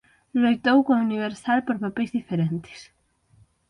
Loitou 0.41 0.77
coa 0.85 1.03
Universal 1.07 1.59
por 1.63 1.77
papeis 1.83 2.11
diferentes. 2.17 2.79